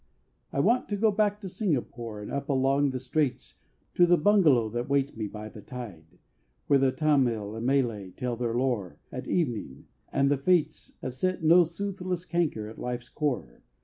I 0.51 0.59
want 0.61 0.89
to 0.89 0.97
go 0.97 1.11
back 1.11 1.39
to 1.41 1.47
Singapore 1.47 2.21
And 2.23 2.31
up 2.31 2.49
along 2.49 2.89
the 2.89 2.97
Straits 2.97 3.59
To 3.93 4.07
the 4.07 4.17
bungalow 4.17 4.67
that 4.69 4.89
waits 4.89 5.15
me 5.15 5.27
by 5.27 5.47
the 5.47 5.61
tide. 5.61 6.17
Where 6.65 6.79
the 6.79 6.91
Tamil 6.91 7.53
and 7.55 7.67
Malay 7.67 8.09
tell 8.09 8.35
their 8.35 8.55
lore 8.55 8.97
At 9.11 9.27
evening 9.27 9.85
and 10.11 10.31
the 10.31 10.37
fates 10.37 10.93
Have 11.03 11.13
set 11.13 11.43
no 11.43 11.61
soothless 11.61 12.25
canker 12.25 12.67
at 12.67 12.79
life's 12.79 13.09
core. 13.09 13.61